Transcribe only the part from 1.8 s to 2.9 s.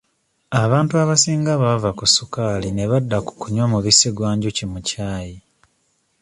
ku sukaali ne